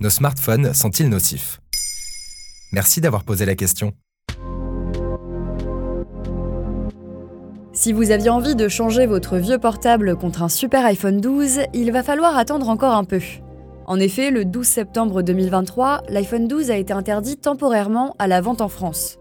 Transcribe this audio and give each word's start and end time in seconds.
Nos 0.00 0.10
smartphones 0.10 0.74
sont-ils 0.74 1.08
nocifs? 1.08 1.60
Merci 2.72 3.00
d'avoir 3.00 3.22
posé 3.22 3.46
la 3.46 3.54
question. 3.54 3.92
Si 7.72 7.92
vous 7.92 8.10
aviez 8.10 8.28
envie 8.28 8.56
de 8.56 8.66
changer 8.66 9.06
votre 9.06 9.36
vieux 9.36 9.58
portable 9.58 10.16
contre 10.16 10.42
un 10.42 10.48
super 10.48 10.84
iPhone 10.84 11.20
12, 11.20 11.60
il 11.74 11.92
va 11.92 12.02
falloir 12.02 12.36
attendre 12.36 12.68
encore 12.68 12.94
un 12.94 13.04
peu. 13.04 13.20
En 13.86 14.00
effet, 14.00 14.32
le 14.32 14.44
12 14.44 14.66
septembre 14.66 15.22
2023, 15.22 16.02
l'iPhone 16.08 16.48
12 16.48 16.72
a 16.72 16.76
été 16.76 16.92
interdit 16.92 17.36
temporairement 17.36 18.16
à 18.18 18.26
la 18.26 18.40
vente 18.40 18.62
en 18.62 18.68
France. 18.68 19.18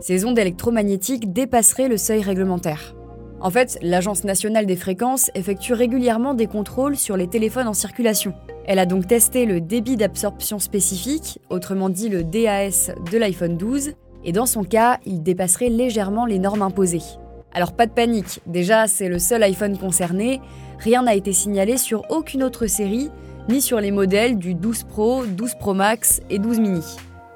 Ces 0.00 0.24
ondes 0.24 0.38
électromagnétiques 0.38 1.32
dépasseraient 1.32 1.88
le 1.88 1.96
seuil 1.96 2.22
réglementaire. 2.22 2.96
En 3.42 3.50
fait, 3.50 3.76
l'Agence 3.82 4.22
nationale 4.22 4.66
des 4.66 4.76
fréquences 4.76 5.32
effectue 5.34 5.72
régulièrement 5.72 6.34
des 6.34 6.46
contrôles 6.46 6.96
sur 6.96 7.16
les 7.16 7.26
téléphones 7.26 7.66
en 7.66 7.74
circulation. 7.74 8.34
Elle 8.66 8.78
a 8.78 8.86
donc 8.86 9.08
testé 9.08 9.46
le 9.46 9.60
débit 9.60 9.96
d'absorption 9.96 10.60
spécifique, 10.60 11.40
autrement 11.50 11.88
dit 11.88 12.08
le 12.08 12.22
DAS 12.22 12.92
de 13.10 13.18
l'iPhone 13.18 13.56
12, 13.56 13.94
et 14.24 14.30
dans 14.30 14.46
son 14.46 14.62
cas, 14.62 15.00
il 15.04 15.24
dépasserait 15.24 15.70
légèrement 15.70 16.24
les 16.24 16.38
normes 16.38 16.62
imposées. 16.62 17.02
Alors 17.52 17.72
pas 17.72 17.86
de 17.86 17.90
panique, 17.90 18.38
déjà 18.46 18.86
c'est 18.86 19.08
le 19.08 19.18
seul 19.18 19.42
iPhone 19.42 19.76
concerné, 19.76 20.40
rien 20.78 21.02
n'a 21.02 21.16
été 21.16 21.32
signalé 21.32 21.78
sur 21.78 22.04
aucune 22.10 22.44
autre 22.44 22.68
série, 22.68 23.10
ni 23.48 23.60
sur 23.60 23.80
les 23.80 23.90
modèles 23.90 24.38
du 24.38 24.54
12 24.54 24.84
Pro, 24.84 25.26
12 25.26 25.56
Pro 25.56 25.74
Max 25.74 26.20
et 26.30 26.38
12 26.38 26.60
mini. 26.60 26.82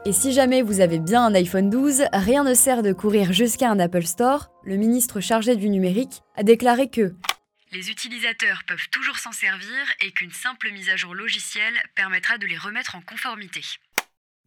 Et 0.06 0.12
si 0.12 0.30
jamais 0.30 0.62
vous 0.62 0.78
avez 0.78 1.00
bien 1.00 1.24
un 1.24 1.34
iPhone 1.34 1.68
12, 1.68 2.04
rien 2.12 2.44
ne 2.44 2.54
sert 2.54 2.84
de 2.84 2.92
courir 2.92 3.32
jusqu'à 3.32 3.68
un 3.68 3.80
Apple 3.80 4.04
Store, 4.04 4.52
le 4.62 4.76
ministre 4.76 5.18
chargé 5.18 5.56
du 5.56 5.68
numérique 5.68 6.22
a 6.36 6.44
déclaré 6.44 6.88
que 6.88 7.12
les 7.72 7.90
utilisateurs 7.90 8.62
peuvent 8.68 8.88
toujours 8.92 9.18
s'en 9.18 9.32
servir 9.32 9.74
et 10.00 10.12
qu'une 10.12 10.30
simple 10.30 10.70
mise 10.72 10.90
à 10.90 10.96
jour 10.96 11.12
logicielle 11.12 11.74
permettra 11.96 12.38
de 12.38 12.46
les 12.46 12.56
remettre 12.56 12.94
en 12.94 13.00
conformité. 13.00 13.62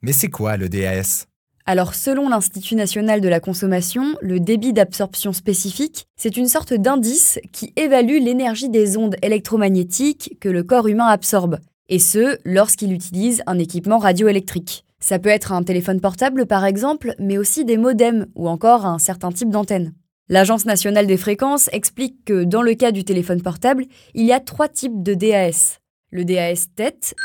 Mais 0.01 0.13
c'est 0.13 0.29
quoi 0.29 0.55
le 0.55 0.69
DAS 0.69 1.25
alors 1.65 1.93
selon 1.93 2.29
l'Institut 2.29 2.73
national 2.73 3.21
de 3.21 3.27
la 3.27 3.39
consommation, 3.39 4.15
le 4.23 4.39
débit 4.39 4.73
d'absorption 4.73 5.33
spécifique, 5.33 6.07
c'est 6.15 6.35
une 6.35 6.47
sorte 6.47 6.73
d'indice 6.73 7.37
qui 7.51 7.73
évalue 7.75 8.23
l'énergie 8.23 8.69
des 8.69 8.97
ondes 8.97 9.17
électromagnétiques 9.21 10.37
que 10.39 10.49
le 10.49 10.63
corps 10.63 10.87
humain 10.87 11.05
absorbe, 11.05 11.59
et 11.87 11.99
ce, 11.99 12.39
lorsqu'il 12.43 12.91
utilise 12.91 13.43
un 13.45 13.59
équipement 13.59 13.99
radioélectrique. 13.99 14.83
Ça 14.99 15.19
peut 15.19 15.29
être 15.29 15.51
un 15.51 15.63
téléphone 15.63 16.01
portable 16.01 16.45
par 16.45 16.65
exemple, 16.65 17.15
mais 17.19 17.37
aussi 17.37 17.65
des 17.65 17.77
modems 17.77 18.27
ou 18.35 18.49
encore 18.49 18.85
un 18.85 18.99
certain 18.99 19.31
type 19.31 19.49
d'antenne. 19.49 19.93
L'Agence 20.27 20.65
nationale 20.65 21.07
des 21.07 21.17
fréquences 21.17 21.69
explique 21.73 22.23
que 22.25 22.43
dans 22.43 22.61
le 22.61 22.75
cas 22.75 22.91
du 22.91 23.03
téléphone 23.03 23.41
portable, 23.41 23.85
il 24.13 24.25
y 24.25 24.31
a 24.31 24.39
trois 24.39 24.67
types 24.67 25.01
de 25.01 25.13
DAS. 25.13 25.79
Le 26.11 26.23
DAS 26.23 26.67
tête, 26.75 27.15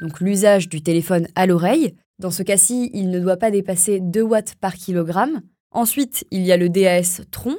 donc 0.00 0.20
l'usage 0.20 0.68
du 0.68 0.82
téléphone 0.82 1.26
à 1.34 1.46
l'oreille, 1.46 1.94
dans 2.20 2.30
ce 2.30 2.44
cas-ci, 2.44 2.90
il 2.94 3.10
ne 3.10 3.18
doit 3.18 3.38
pas 3.38 3.50
dépasser 3.50 3.98
2 4.00 4.22
watts 4.22 4.54
par 4.60 4.74
kilogramme. 4.74 5.40
Ensuite, 5.72 6.24
il 6.30 6.42
y 6.42 6.52
a 6.52 6.56
le 6.56 6.68
DAS 6.68 7.22
tronc, 7.32 7.56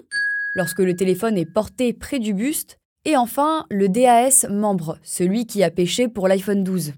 lorsque 0.54 0.80
le 0.80 0.96
téléphone 0.96 1.38
est 1.38 1.46
porté 1.46 1.92
près 1.92 2.20
du 2.20 2.34
buste. 2.34 2.78
Et 3.04 3.18
enfin, 3.18 3.66
le 3.70 3.90
DAS 3.90 4.46
membre, 4.50 4.98
celui 5.04 5.46
qui 5.46 5.62
a 5.62 5.70
pêché 5.70 6.08
pour 6.08 6.28
l'iPhone 6.28 6.64
12. 6.64 6.94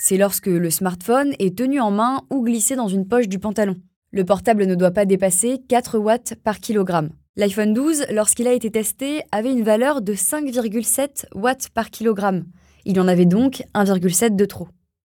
C'est 0.00 0.16
lorsque 0.16 0.46
le 0.46 0.70
smartphone 0.70 1.34
est 1.40 1.58
tenu 1.58 1.80
en 1.80 1.90
main 1.90 2.22
ou 2.30 2.44
glissé 2.44 2.76
dans 2.76 2.86
une 2.86 3.08
poche 3.08 3.26
du 3.26 3.40
pantalon. 3.40 3.74
Le 4.12 4.24
portable 4.24 4.64
ne 4.64 4.76
doit 4.76 4.92
pas 4.92 5.06
dépasser 5.06 5.58
4 5.68 5.98
watts 5.98 6.36
par 6.44 6.60
kilogramme. 6.60 7.10
L'iPhone 7.34 7.74
12, 7.74 8.06
lorsqu'il 8.12 8.46
a 8.46 8.52
été 8.52 8.70
testé, 8.70 9.22
avait 9.32 9.50
une 9.50 9.64
valeur 9.64 10.00
de 10.00 10.14
5,7 10.14 11.26
watts 11.34 11.70
par 11.70 11.90
kilogramme. 11.90 12.44
Il 12.84 13.00
en 13.00 13.08
avait 13.08 13.26
donc 13.26 13.64
1,7 13.74 14.36
de 14.36 14.44
trop. 14.44 14.68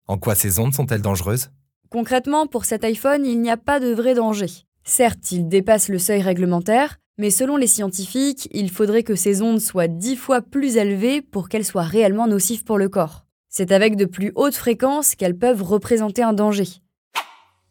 En 0.07 0.19
quoi 0.19 0.35
ces 0.35 0.59
ondes 0.59 0.75
sont-elles 0.75 1.01
dangereuses? 1.01 1.49
Concrètement, 1.89 2.45
pour 2.45 2.65
cet 2.65 2.83
iPhone, 2.83 3.25
il 3.25 3.41
n'y 3.41 3.49
a 3.49 3.57
pas 3.57 3.79
de 3.79 3.91
vrai 3.91 4.13
danger. 4.13 4.51
Certes, 4.83 5.31
il 5.31 5.47
dépasse 5.47 5.89
le 5.89 5.97
seuil 5.97 6.21
réglementaire, 6.21 6.97
mais 7.17 7.31
selon 7.31 7.57
les 7.57 7.65
scientifiques, 7.65 8.47
il 8.51 8.69
faudrait 8.69 9.01
que 9.01 9.15
ces 9.15 9.41
ondes 9.41 9.61
soient 9.61 9.87
dix 9.87 10.15
fois 10.15 10.43
plus 10.43 10.77
élevées 10.77 11.23
pour 11.23 11.49
qu'elles 11.49 11.65
soient 11.65 11.81
réellement 11.81 12.27
nocives 12.27 12.63
pour 12.63 12.77
le 12.77 12.87
corps. 12.87 13.24
C'est 13.57 13.71
avec 13.71 13.95
de 13.95 14.03
plus 14.03 14.33
hautes 14.35 14.57
fréquences 14.57 15.15
qu'elles 15.15 15.37
peuvent 15.37 15.63
représenter 15.63 16.21
un 16.21 16.33
danger. 16.33 16.65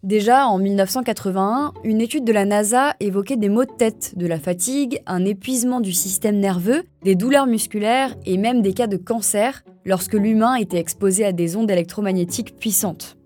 Déjà, 0.02 0.46
en 0.46 0.56
1981, 0.56 1.74
une 1.84 2.00
étude 2.00 2.24
de 2.24 2.32
la 2.32 2.46
NASA 2.46 2.96
évoquait 3.00 3.36
des 3.36 3.50
maux 3.50 3.66
de 3.66 3.70
tête, 3.70 4.14
de 4.16 4.26
la 4.26 4.38
fatigue, 4.38 5.02
un 5.04 5.26
épuisement 5.26 5.82
du 5.82 5.92
système 5.92 6.38
nerveux, 6.38 6.84
des 7.02 7.16
douleurs 7.16 7.46
musculaires 7.46 8.14
et 8.24 8.38
même 8.38 8.62
des 8.62 8.72
cas 8.72 8.86
de 8.86 8.96
cancer 8.96 9.62
lorsque 9.84 10.14
l'humain 10.14 10.54
était 10.54 10.78
exposé 10.78 11.22
à 11.26 11.32
des 11.32 11.54
ondes 11.54 11.70
électromagnétiques 11.70 12.56
puissantes. 12.56 13.18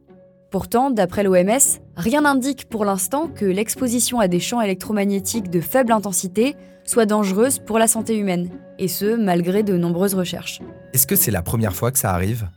Pourtant, 0.51 0.91
d'après 0.91 1.25
l'OMS, 1.25 1.79
rien 1.97 2.23
n'indique 2.23 2.71
pour 2.71 2.87
l'instant 2.87 3.29
que 3.29 3.45
l'exposition 3.45 4.19
à 4.19 4.29
des 4.29 4.41
champs 4.41 4.63
électromagnétiques 4.63 5.51
de 5.51 5.61
faible 5.61 5.93
intensité 5.93 6.57
soit 6.85 7.05
dangereuse 7.05 7.59
pour 7.59 7.79
la 7.79 7.87
santé 7.87 8.17
humaine, 8.17 8.49
et 8.79 8.89
ce, 8.89 9.15
malgré 9.15 9.63
de 9.63 9.77
nombreuses 9.77 10.15
recherches. 10.15 10.61
Est-ce 10.95 11.07
que 11.07 11.17
c'est 11.17 11.31
la 11.31 11.43
première 11.43 11.75
fois 11.75 11.93
que 11.93 11.99
ça 11.99 12.13
arrive? 12.13 12.49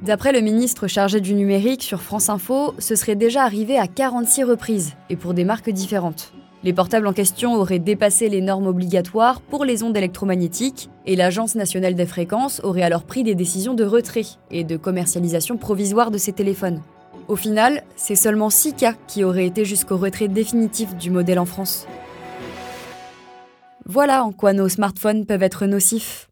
D'après 0.00 0.32
le 0.32 0.40
ministre 0.40 0.86
chargé 0.86 1.20
du 1.20 1.34
numérique 1.34 1.82
sur 1.82 2.00
France 2.00 2.30
Info, 2.30 2.74
ce 2.78 2.94
serait 2.94 3.16
déjà 3.16 3.42
arrivé 3.42 3.78
à 3.78 3.86
46 3.86 4.44
reprises, 4.44 4.94
et 5.10 5.16
pour 5.16 5.34
des 5.34 5.44
marques 5.44 5.68
différentes. 5.68 6.32
Les 6.64 6.72
portables 6.72 7.06
en 7.06 7.12
question 7.12 7.52
auraient 7.52 7.78
dépassé 7.78 8.30
les 8.30 8.40
normes 8.40 8.66
obligatoires 8.66 9.42
pour 9.42 9.66
les 9.66 9.82
ondes 9.82 9.96
électromagnétiques, 9.96 10.88
et 11.04 11.16
l'Agence 11.16 11.54
nationale 11.54 11.94
des 11.94 12.06
fréquences 12.06 12.62
aurait 12.64 12.80
alors 12.80 13.04
pris 13.04 13.24
des 13.24 13.34
décisions 13.34 13.74
de 13.74 13.84
retrait 13.84 14.24
et 14.50 14.64
de 14.64 14.78
commercialisation 14.78 15.58
provisoire 15.58 16.10
de 16.10 16.16
ces 16.16 16.32
téléphones. 16.32 16.80
Au 17.28 17.34
final, 17.34 17.82
c'est 17.96 18.14
seulement 18.14 18.50
6 18.50 18.74
cas 18.74 18.94
qui 19.08 19.24
auraient 19.24 19.46
été 19.46 19.64
jusqu'au 19.64 19.96
retrait 19.96 20.28
définitif 20.28 20.94
du 20.94 21.10
modèle 21.10 21.40
en 21.40 21.44
France. 21.44 21.86
Voilà 23.84 24.24
en 24.24 24.32
quoi 24.32 24.52
nos 24.52 24.68
smartphones 24.68 25.26
peuvent 25.26 25.42
être 25.42 25.66
nocifs. 25.66 26.28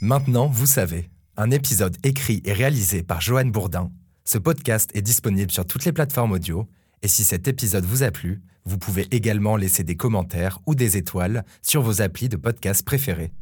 Maintenant, 0.00 0.46
vous 0.46 0.66
savez. 0.66 1.08
Un 1.36 1.50
épisode 1.50 1.96
écrit 2.04 2.42
et 2.44 2.52
réalisé 2.52 3.02
par 3.02 3.20
Joanne 3.20 3.50
Bourdin. 3.50 3.90
Ce 4.24 4.36
podcast 4.36 4.90
est 4.92 5.02
disponible 5.02 5.50
sur 5.50 5.66
toutes 5.66 5.84
les 5.84 5.92
plateformes 5.92 6.32
audio. 6.32 6.66
Et 7.02 7.08
si 7.08 7.24
cet 7.24 7.48
épisode 7.48 7.84
vous 7.84 8.02
a 8.02 8.10
plu, 8.10 8.42
vous 8.66 8.76
pouvez 8.76 9.06
également 9.10 9.56
laisser 9.56 9.84
des 9.84 9.96
commentaires 9.96 10.58
ou 10.66 10.74
des 10.74 10.96
étoiles 10.98 11.44
sur 11.62 11.80
vos 11.80 12.02
applis 12.02 12.28
de 12.28 12.36
podcast 12.36 12.84
préférés. 12.84 13.32